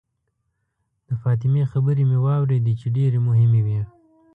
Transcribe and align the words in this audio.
د 1.07 1.09
فاطمې 1.21 1.63
خبرې 1.71 2.03
مې 2.09 2.17
واورېدې 2.25 2.73
چې 2.79 2.87
ډېرې 2.95 3.19
مهمې 3.27 3.61
وې. 3.65 3.81